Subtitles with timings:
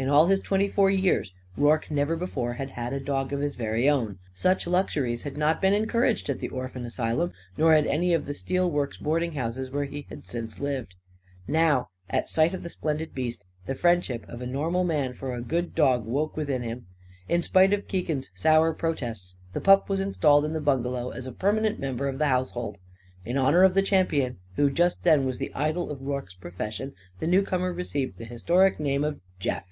[0.00, 3.54] In all his twenty four years Rorke never before had had a dog of his
[3.56, 4.18] very own.
[4.32, 8.32] Such luxuries had not been encouraged at the orphan asylum, nor at any of the
[8.32, 10.94] steel works boarding houses where he had since lived.
[11.46, 15.42] Now, at sight of the splendid beast, the friendship of a normal man for a
[15.42, 16.86] good dog woke within him.
[17.28, 21.32] In spite of Keegan's sour protests, the pup was installed in the bungalow as a
[21.32, 22.78] permanent member of the household.
[23.26, 27.26] In honour of the champion who just then was the idol of Rorke's profession, the
[27.26, 29.66] newcomer received the historic name of "Jeff."